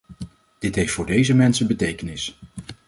[0.59, 2.37] Dit heeft voor deze mensen betekenis.